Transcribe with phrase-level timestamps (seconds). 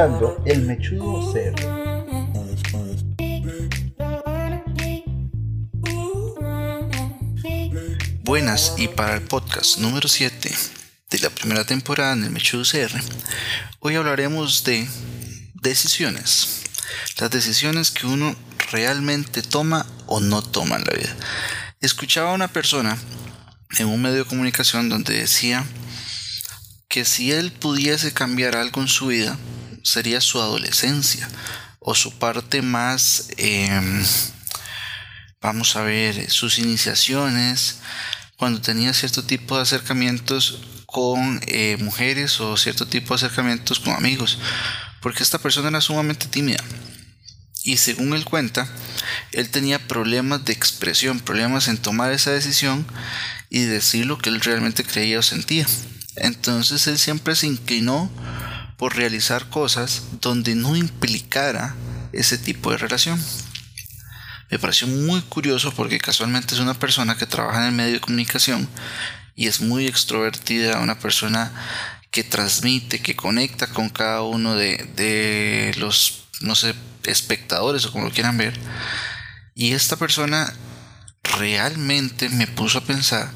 [0.00, 1.60] Escuchando El Mechudo CR.
[8.22, 10.56] Buenas y para el podcast número 7
[11.10, 12.98] de la primera temporada en el Mechudo CR,
[13.80, 14.88] hoy hablaremos de
[15.52, 16.62] decisiones.
[17.18, 18.34] Las decisiones que uno
[18.72, 21.14] realmente toma o no toma en la vida.
[21.82, 22.96] Escuchaba a una persona
[23.78, 25.66] en un medio de comunicación donde decía
[26.88, 29.36] que si él pudiese cambiar algo en su vida,
[29.82, 31.28] sería su adolescencia
[31.78, 34.04] o su parte más, em,
[35.40, 37.78] vamos a ver, sus iniciaciones,
[38.36, 43.94] cuando tenía cierto tipo de acercamientos con eh, mujeres o cierto tipo de acercamientos con
[43.94, 44.38] amigos,
[45.00, 46.62] porque esta persona era sumamente tímida.
[47.62, 48.66] Y según él cuenta,
[49.32, 52.86] él tenía problemas de expresión, problemas en tomar esa decisión
[53.50, 55.66] y decir lo que él realmente creía o sentía.
[56.16, 58.10] Entonces él siempre se inclinó
[58.80, 61.76] por realizar cosas donde no implicara
[62.14, 63.22] ese tipo de relación.
[64.50, 68.00] Me pareció muy curioso porque casualmente es una persona que trabaja en el medio de
[68.00, 68.66] comunicación
[69.36, 71.52] y es muy extrovertida, una persona
[72.10, 78.12] que transmite, que conecta con cada uno de, los, no sé, espectadores o como lo
[78.12, 78.58] quieran ver.
[79.54, 80.54] Y esta persona
[81.22, 83.30] realmente me puso a pensar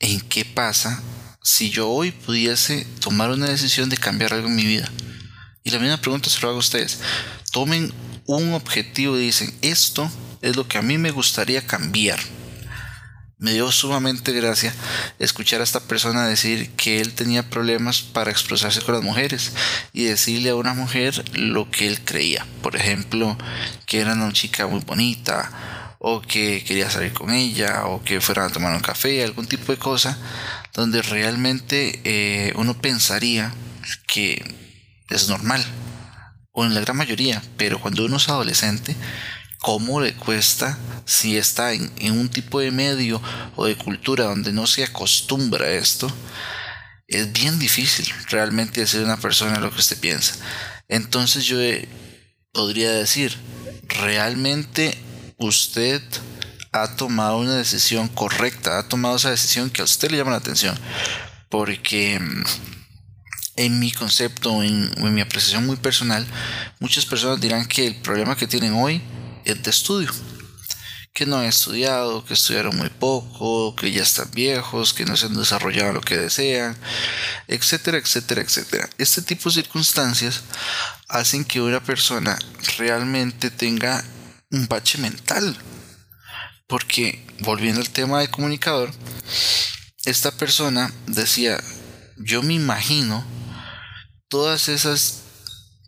[0.00, 1.00] en qué pasa
[1.44, 4.90] si yo hoy pudiese tomar una decisión de cambiar algo en mi vida.
[5.62, 7.00] Y la misma pregunta se lo hago a ustedes.
[7.52, 7.92] Tomen
[8.24, 12.18] un objetivo y dicen, esto es lo que a mí me gustaría cambiar.
[13.36, 14.72] Me dio sumamente gracia
[15.18, 19.52] escuchar a esta persona decir que él tenía problemas para expresarse con las mujeres
[19.92, 22.46] y decirle a una mujer lo que él creía.
[22.62, 23.36] Por ejemplo,
[23.84, 25.50] que era una chica muy bonita
[25.98, 29.72] o que quería salir con ella o que fueran a tomar un café, algún tipo
[29.72, 30.18] de cosa
[30.74, 33.54] donde realmente eh, uno pensaría
[34.06, 34.44] que
[35.08, 35.64] es normal,
[36.52, 38.94] o en la gran mayoría, pero cuando uno es adolescente,
[39.58, 43.20] ¿cómo le cuesta si está en, un tipo de medio
[43.56, 46.10] o de cultura donde no se acostumbra a esto?
[47.08, 50.36] Es bien difícil realmente decir a una persona lo que usted piensa.
[50.88, 51.88] Entonces yo eh,
[52.52, 53.36] podría decir,
[53.88, 54.96] realmente
[55.38, 56.02] usted
[56.74, 60.38] ha tomado una decisión correcta, ha tomado esa decisión que a usted le llama la
[60.38, 60.76] atención.
[61.48, 62.44] Porque mm,
[63.56, 66.26] en mi concepto, en, en mi apreciación muy personal,
[66.80, 69.00] muchas personas dirán que el problema que tienen hoy
[69.44, 70.10] es de estudio
[71.14, 75.26] que no han estudiado, que estudiaron muy poco, que ya están viejos, que no se
[75.26, 76.76] han desarrollado lo que desean,
[77.46, 78.90] etcétera, etcétera, etcétera.
[78.98, 80.42] Este tipo de circunstancias
[81.06, 82.36] hacen que una persona
[82.78, 84.04] realmente tenga
[84.50, 85.56] un bache mental,
[86.66, 88.90] porque, volviendo al tema del comunicador,
[90.04, 91.62] esta persona decía,
[92.16, 93.24] yo me imagino
[94.28, 95.20] todas esas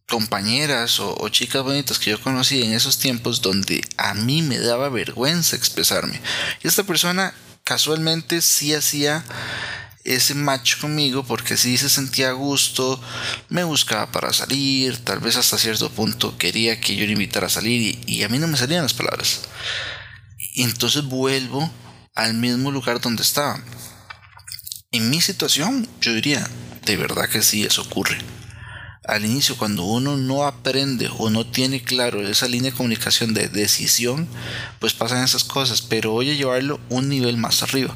[0.08, 4.88] compañeras o, chicas bonitas que yo conocí en esos tiempos donde a mí me daba
[4.88, 6.20] vergüenza expresarme.
[6.62, 9.24] Y esta persona casualmente sí hacía
[10.04, 13.02] ese match conmigo porque sí se sentía a gusto,
[13.48, 17.50] me buscaba para salir, tal vez hasta cierto punto quería que yo le invitara a
[17.50, 19.40] salir y a mí no me salían las palabras.
[20.56, 21.70] Y entonces vuelvo
[22.14, 23.60] al mismo lugar donde estaba.
[24.90, 26.48] En mi situación, yo diría,
[26.86, 28.16] de verdad que sí, eso ocurre.
[29.04, 33.48] Al inicio, cuando uno no aprende o no tiene claro esa línea de comunicación de
[33.48, 34.26] decisión,
[34.80, 35.82] pues pasan esas cosas.
[35.82, 37.94] Pero voy a llevarlo un nivel más arriba.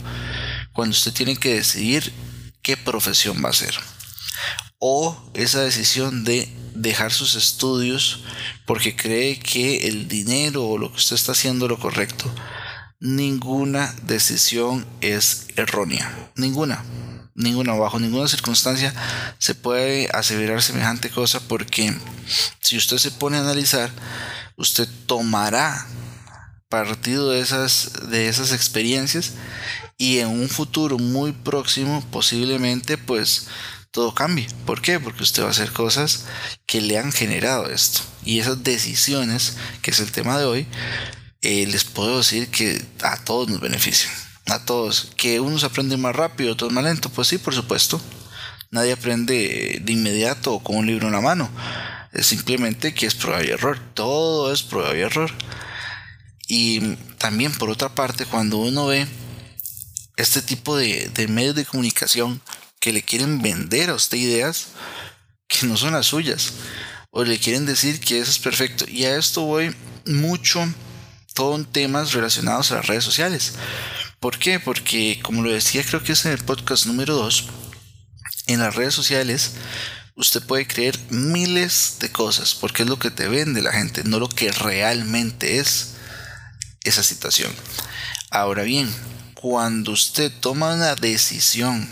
[0.74, 2.12] Cuando usted tiene que decidir
[2.60, 3.74] qué profesión va a hacer.
[4.80, 8.24] O esa decisión de dejar sus estudios
[8.66, 12.32] porque cree que el dinero o lo que usted está haciendo lo correcto.
[12.98, 16.30] Ninguna decisión es errónea.
[16.36, 16.84] Ninguna.
[17.34, 17.74] Ninguna.
[17.74, 18.94] Bajo ninguna circunstancia
[19.38, 21.94] se puede aseverar semejante cosa porque
[22.60, 23.90] si usted se pone a analizar,
[24.56, 25.86] usted tomará
[26.68, 29.32] partido de esas, de esas experiencias
[29.98, 33.48] y en un futuro muy próximo posiblemente pues
[33.90, 34.48] todo cambie.
[34.66, 35.00] ¿Por qué?
[35.00, 36.26] Porque usted va a hacer cosas
[36.66, 38.00] que le han generado esto.
[38.24, 40.66] Y esas decisiones, que es el tema de hoy,
[41.42, 44.12] eh, les puedo decir que a todos nos benefician.
[44.46, 45.12] A todos.
[45.16, 47.08] Que unos aprenden más rápido, otros más lento.
[47.10, 48.00] Pues sí, por supuesto.
[48.70, 51.50] Nadie aprende de inmediato o con un libro en la mano.
[52.12, 53.80] Es simplemente que es prueba y error.
[53.94, 55.32] Todo es prueba y error.
[56.46, 59.06] Y también por otra parte, cuando uno ve
[60.16, 62.40] este tipo de, de medios de comunicación
[62.80, 64.68] que le quieren vender a usted ideas
[65.46, 66.54] que no son las suyas
[67.10, 69.74] o le quieren decir que eso es perfecto y a esto voy
[70.06, 70.66] mucho
[71.34, 73.54] todo temas relacionados a las redes sociales
[74.18, 74.58] ¿por qué?
[74.58, 77.48] porque como lo decía creo que es en el podcast número 2
[78.48, 79.52] en las redes sociales
[80.20, 84.18] usted puede creer miles de cosas porque es lo que te vende la gente, no
[84.18, 85.94] lo que realmente es
[86.84, 87.52] esa situación.
[88.30, 88.94] Ahora bien,
[89.34, 91.88] cuando usted toma una decisión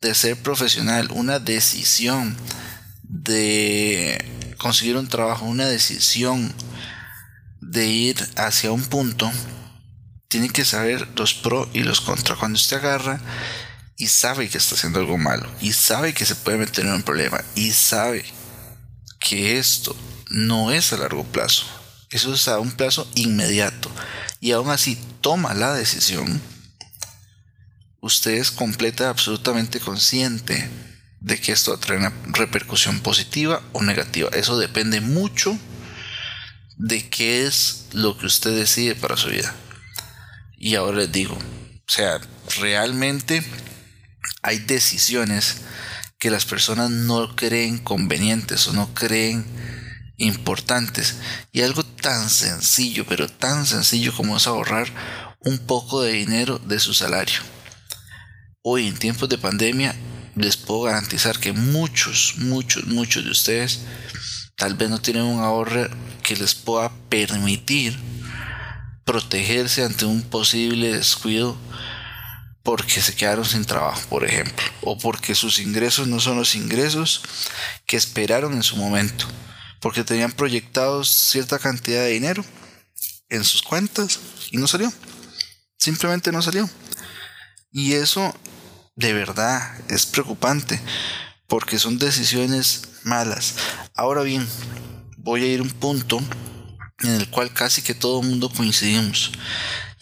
[0.00, 2.36] de ser profesional, una decisión
[3.02, 6.52] de conseguir un trabajo, una decisión
[7.60, 9.30] de ir hacia un punto,
[10.28, 12.38] tiene que saber los pros y los contras.
[12.38, 13.20] Cuando usted agarra
[13.96, 17.02] y sabe que está haciendo algo malo, y sabe que se puede meter en un
[17.02, 18.24] problema, y sabe
[19.18, 19.96] que esto
[20.30, 21.64] no es a largo plazo,
[22.10, 23.90] eso es a un plazo inmediato,
[24.40, 26.40] y aún así toma la decisión,
[28.00, 30.68] usted es completa, absolutamente consciente
[31.20, 34.30] de que esto trae una repercusión positiva o negativa.
[34.32, 35.58] Eso depende mucho
[36.76, 39.54] de qué es lo que usted decide para su vida.
[40.56, 42.20] Y ahora les digo, o sea,
[42.60, 43.42] realmente
[44.42, 45.56] hay decisiones
[46.18, 49.44] que las personas no creen convenientes o no creen
[50.16, 51.16] importantes.
[51.52, 54.88] Y algo tan sencillo, pero tan sencillo como es ahorrar
[55.40, 57.40] un poco de dinero de su salario.
[58.70, 59.96] Hoy en tiempos de pandemia
[60.34, 63.80] les puedo garantizar que muchos, muchos, muchos de ustedes
[64.56, 65.88] tal vez no tienen un ahorro
[66.22, 67.98] que les pueda permitir
[69.06, 71.56] protegerse ante un posible descuido
[72.62, 77.22] porque se quedaron sin trabajo, por ejemplo, o porque sus ingresos no son los ingresos
[77.86, 79.24] que esperaron en su momento,
[79.80, 82.44] porque tenían proyectados cierta cantidad de dinero
[83.30, 84.92] en sus cuentas y no salió.
[85.78, 86.68] Simplemente no salió.
[87.70, 88.34] Y eso
[88.98, 90.80] de verdad es preocupante
[91.46, 93.54] porque son decisiones malas.
[93.94, 94.46] Ahora bien,
[95.16, 96.20] voy a ir a un punto
[96.98, 99.30] en el cual casi que todo el mundo coincidimos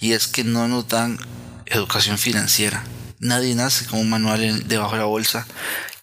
[0.01, 1.19] y es que no nos dan
[1.67, 2.85] educación financiera.
[3.19, 5.47] Nadie nace con un manual debajo de la bolsa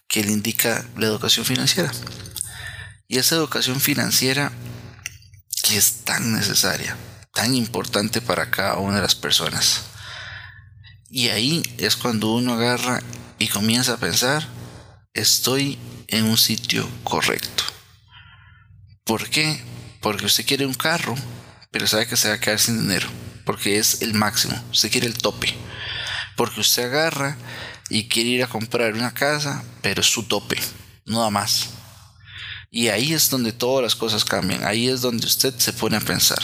[0.06, 1.90] que le indica la educación financiera.
[3.08, 4.52] Y esa educación financiera
[5.64, 6.96] que es tan necesaria,
[7.32, 9.82] tan importante para cada una de las personas.
[11.16, 13.00] Y ahí es cuando uno agarra
[13.38, 14.48] y comienza a pensar,
[15.12, 15.78] estoy
[16.08, 17.62] en un sitio correcto.
[19.04, 19.62] ¿Por qué?
[20.00, 21.14] Porque usted quiere un carro,
[21.70, 23.08] pero sabe que se va a quedar sin dinero,
[23.44, 25.54] porque es el máximo, usted quiere el tope.
[26.36, 27.38] Porque usted agarra
[27.90, 30.58] y quiere ir a comprar una casa, pero es su tope,
[31.06, 31.68] no da más.
[32.72, 36.00] Y ahí es donde todas las cosas cambian, ahí es donde usted se pone a
[36.00, 36.42] pensar.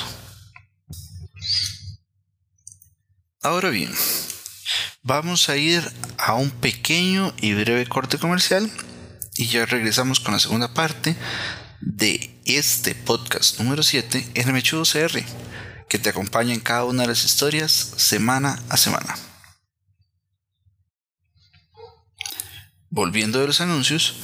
[3.42, 3.92] Ahora bien,
[5.02, 5.82] Vamos a ir
[6.18, 8.70] a un pequeño y breve corte comercial
[9.34, 11.16] y ya regresamos con la segunda parte
[11.80, 15.24] de este podcast número 7 en Mechudo CR,
[15.88, 19.16] que te acompaña en cada una de las historias semana a semana.
[22.90, 24.16] Volviendo de los anuncios,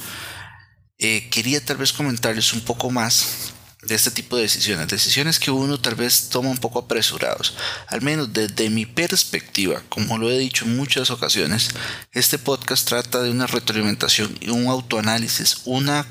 [0.99, 3.51] eh, quería tal vez comentarles un poco más
[3.83, 7.55] de este tipo de decisiones, decisiones que uno tal vez toma un poco apresurados.
[7.87, 11.69] Al menos desde mi perspectiva, como lo he dicho en muchas ocasiones,
[12.11, 16.07] este podcast trata de una retroalimentación y un autoanálisis, una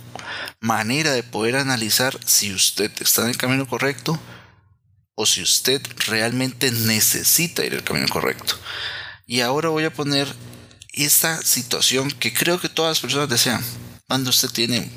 [0.61, 4.18] manera de poder analizar si usted está en el camino correcto
[5.16, 8.54] o si usted realmente necesita ir al camino correcto.
[9.26, 10.28] Y ahora voy a poner
[10.92, 13.62] esta situación que creo que todas las personas desean.
[14.06, 14.88] Cuando usted tiene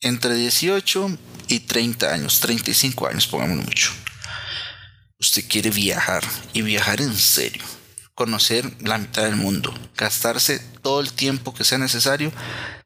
[0.00, 1.18] entre 18
[1.50, 3.90] y 30 años, 35 años, pongámoslo mucho.
[5.18, 7.62] Usted quiere viajar y viajar en serio,
[8.14, 12.32] conocer la mitad del mundo, gastarse todo el tiempo que sea necesario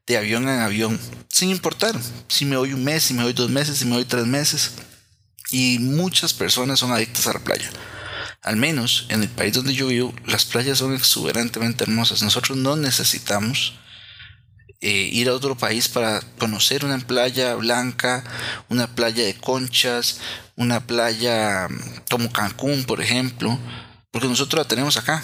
[0.07, 1.95] de avión en avión, sin importar
[2.27, 4.71] si me voy un mes, si me voy dos meses, si me voy tres meses.
[5.51, 7.69] Y muchas personas son adictas a la playa.
[8.41, 12.23] Al menos en el país donde yo vivo, las playas son exuberantemente hermosas.
[12.23, 13.75] Nosotros no necesitamos
[14.81, 18.23] eh, ir a otro país para conocer una playa blanca,
[18.69, 20.19] una playa de conchas,
[20.55, 23.57] una playa mm, como Cancún, por ejemplo,
[24.11, 25.23] porque nosotros la tenemos acá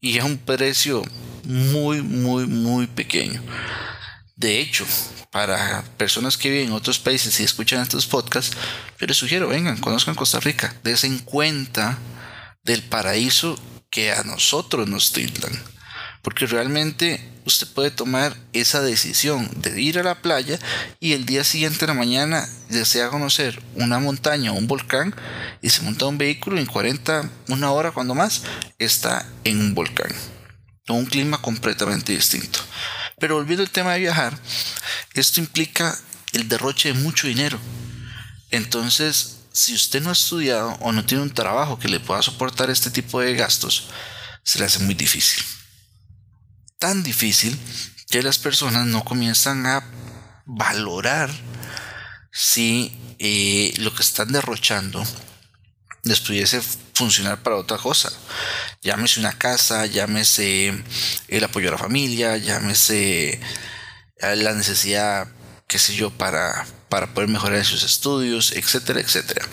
[0.00, 1.02] y es un precio
[1.44, 3.42] muy, muy, muy pequeño.
[4.36, 4.84] De hecho,
[5.30, 8.56] para personas que viven en otros países y escuchan estos podcasts,
[9.00, 11.98] yo les sugiero, vengan, conozcan Costa Rica, en cuenta
[12.62, 13.58] del paraíso
[13.90, 15.52] que a nosotros nos tildan.
[16.22, 20.58] Porque realmente usted puede tomar esa decisión de ir a la playa
[21.00, 25.14] y el día siguiente en la mañana desea conocer una montaña o un volcán
[25.60, 28.42] y se monta un vehículo en 40, una hora cuando más,
[28.78, 30.12] está en un volcán.
[30.86, 32.60] Con un clima completamente distinto.
[33.18, 34.36] Pero volviendo al tema de viajar,
[35.14, 35.96] esto implica
[36.32, 37.58] el derroche de mucho dinero.
[38.50, 42.70] Entonces, si usted no ha estudiado o no tiene un trabajo que le pueda soportar
[42.70, 43.88] este tipo de gastos,
[44.42, 45.42] se le hace muy difícil
[46.82, 47.56] tan difícil
[48.10, 49.84] que las personas no comienzan a
[50.46, 51.30] valorar
[52.32, 55.00] si eh, lo que están derrochando
[56.02, 56.60] les pudiese
[56.92, 58.10] funcionar para otra cosa.
[58.82, 60.74] Llámese una casa, llámese
[61.28, 63.40] el apoyo a la familia, llámese
[64.16, 65.28] eh, la necesidad,
[65.68, 69.46] qué sé yo, para, para poder mejorar sus estudios, etcétera, etcétera.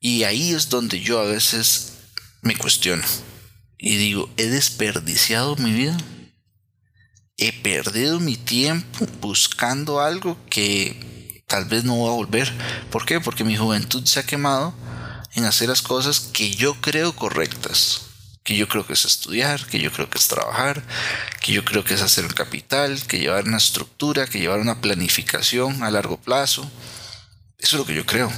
[0.00, 1.92] Y ahí es donde yo a veces
[2.40, 3.04] me cuestiono
[3.78, 5.96] y digo, ¿he desperdiciado mi vida?
[7.38, 12.52] ¿He perdido mi tiempo buscando algo que tal vez no va a volver?
[12.90, 13.20] ¿Por qué?
[13.20, 14.74] Porque mi juventud se ha quemado
[15.34, 18.02] en hacer las cosas que yo creo correctas,
[18.44, 20.84] que yo creo que es estudiar, que yo creo que es trabajar,
[21.40, 24.82] que yo creo que es hacer un capital, que llevar una estructura, que llevar una
[24.82, 26.70] planificación a largo plazo.
[27.58, 28.30] Eso es lo que yo creo.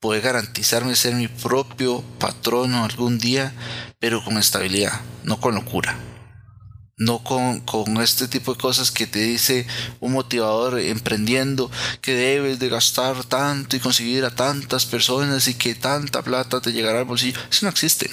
[0.00, 3.54] Poder garantizarme ser mi propio patrono algún día,
[3.98, 5.98] pero con estabilidad, no con locura
[7.00, 7.62] no con,
[8.02, 9.66] este tipo de cosas que te dice
[10.00, 11.70] un motivador emprendiendo
[12.02, 16.72] que debes de gastar tanto y conseguir a tantas personas y que tanta plata te
[16.72, 17.40] llegará al bolsillo.
[17.50, 18.10] Eso no existe.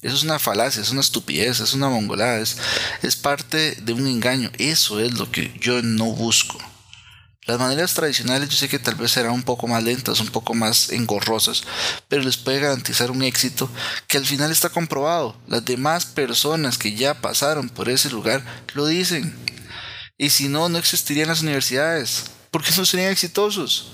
[0.00, 2.56] Eso es una falacia, es una estupidez, es una mongolada, es,
[3.02, 4.48] es parte de un engaño.
[4.58, 6.56] Eso es lo que yo no busco.
[7.48, 10.52] Las maneras tradicionales yo sé que tal vez serán un poco más lentas, un poco
[10.52, 11.62] más engorrosas,
[12.06, 13.70] pero les puede garantizar un éxito
[14.06, 15.34] que al final está comprobado.
[15.46, 19.34] Las demás personas que ya pasaron por ese lugar lo dicen.
[20.18, 22.24] Y si no, no existirían las universidades.
[22.50, 23.92] ¿Por qué no serían exitosos?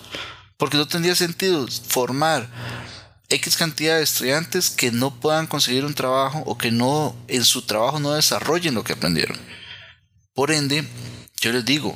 [0.56, 2.48] Porque no tendría sentido formar
[3.28, 7.62] X cantidad de estudiantes que no puedan conseguir un trabajo o que no en su
[7.62, 9.38] trabajo no desarrollen lo que aprendieron.
[10.34, 10.88] Por ende,
[11.40, 11.94] yo les digo,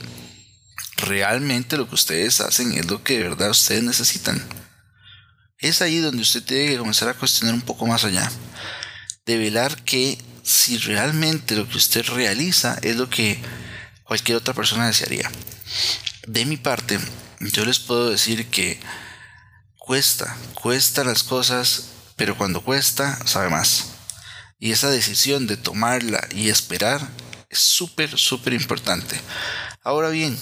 [0.98, 4.42] realmente lo que ustedes hacen es lo que de verdad ustedes necesitan.
[5.58, 8.30] Es ahí donde usted tiene que comenzar a cuestionar un poco más allá.
[9.26, 13.40] De velar que si realmente lo que usted realiza es lo que
[14.04, 15.30] cualquier otra persona desearía.
[16.26, 16.98] De mi parte,
[17.40, 18.80] yo les puedo decir que
[19.78, 23.90] cuesta, cuesta las cosas, pero cuando cuesta, sabe más.
[24.58, 27.06] Y esa decisión de tomarla y esperar
[27.48, 29.20] es súper, súper importante.
[29.82, 30.38] Ahora bien,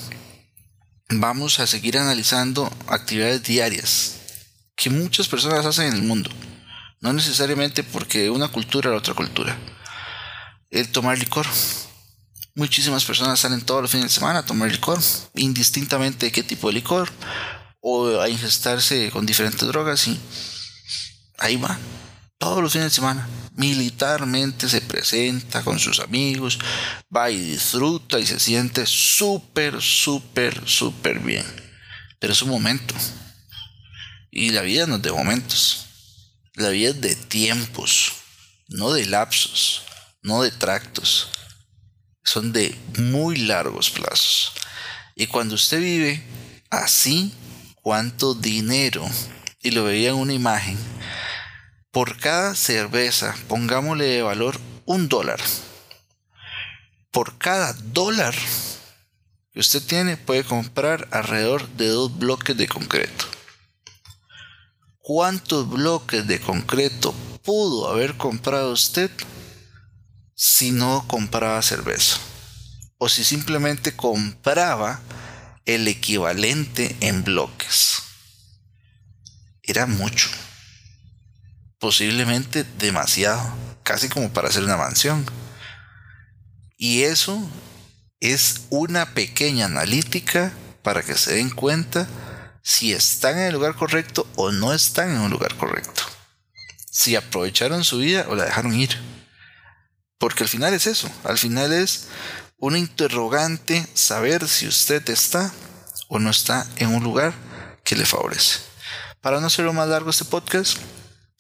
[1.09, 4.17] vamos a seguir analizando actividades diarias
[4.75, 6.31] que muchas personas hacen en el mundo.
[7.01, 9.57] No necesariamente porque una cultura la otra cultura.
[10.71, 11.47] El tomar licor.
[12.55, 14.99] Muchísimas personas salen todos los fines de semana a tomar licor,
[15.35, 17.11] indistintamente de qué tipo de licor,
[17.81, 20.19] o a ingestarse con diferentes drogas y
[21.39, 21.79] ahí va
[22.39, 23.29] todos los fines de semana.
[23.55, 26.59] Militarmente se presenta con sus amigos,
[27.15, 31.45] va y disfruta y se siente súper, súper, súper bien.
[32.19, 32.95] Pero es un momento.
[34.31, 35.87] Y la vida no es de momentos.
[36.55, 38.13] La vida es de tiempos,
[38.69, 39.83] no de lapsos,
[40.23, 41.29] no de tractos.
[42.25, 44.53] Son de muy largos plazos.
[45.15, 46.23] Y cuando usted vive
[46.71, 47.33] así,
[47.77, 49.09] ¿cuánto dinero?
[49.63, 50.77] Y lo veía en una imagen
[51.97, 55.41] por cada cerveza, pongámosle de valor un dólar.
[57.11, 58.35] Por cada dólar
[59.51, 63.25] que usted tiene puede comprar alrededor de dos bloques de concreto.
[64.99, 69.11] ¿Cuántos bloques de concreto pudo haber comprado usted
[70.35, 72.19] si no compraba cerveza?
[72.99, 75.01] O si simplemente compraba
[75.65, 78.03] el equivalente en bloques.
[79.63, 80.29] Era mucho
[81.87, 83.41] posiblemente demasiado,
[83.85, 85.25] casi como para hacer una mansión.
[86.77, 87.41] Y eso
[88.19, 90.53] es una pequeña analítica
[90.83, 92.09] para que se den cuenta
[92.61, 96.03] si están en el lugar correcto o no están en un lugar correcto.
[96.91, 98.91] Si aprovecharon su vida o la dejaron ir.
[100.19, 102.09] Porque al final es eso, al final es
[102.59, 105.53] un interrogante saber si usted está
[106.09, 107.33] o no está en un lugar
[107.85, 108.59] que le favorece.
[109.21, 110.79] Para no hacerlo más largo este podcast,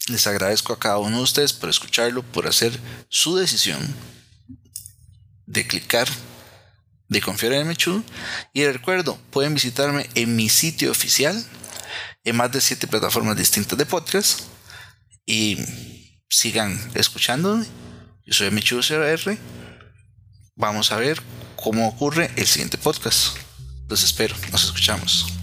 [0.08, 3.94] les agradezco a cada uno de ustedes por escucharlo, por hacer su decisión
[5.46, 6.08] de clicar,
[7.08, 8.02] de confiar en el Mechudo.
[8.52, 11.44] Y recuerdo, pueden visitarme en mi sitio oficial,
[12.24, 14.40] en más de siete plataformas distintas de podcast.
[15.24, 15.58] Y
[16.28, 17.66] sigan escuchándome.
[18.24, 19.36] Yo soy Mechudo CR.
[20.54, 21.20] Vamos a ver
[21.56, 23.36] cómo ocurre el siguiente podcast.
[23.88, 25.35] Los espero, nos escuchamos.